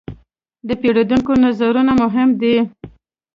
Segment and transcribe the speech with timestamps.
[0.67, 2.55] د پیرودونکو نظرونه مهم دي.